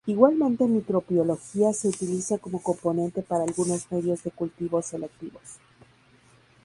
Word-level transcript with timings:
Igualmente 0.07 0.63
en 0.63 0.73
microbiología 0.73 1.71
se 1.73 1.87
utiliza 1.89 2.39
como 2.39 2.63
componente 2.63 3.21
para 3.21 3.43
algunos 3.43 3.85
medios 3.91 4.23
de 4.23 4.31
cultivos 4.31 4.87
selectivos. 4.87 5.59